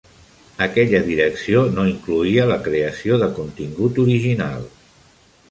Aquella 0.65 1.01
direcció 1.09 1.61
no 1.75 1.85
incloïa 1.89 2.47
la 2.53 2.57
creació 2.69 3.21
de 3.25 3.29
contingut 3.37 4.03
original. 4.07 4.67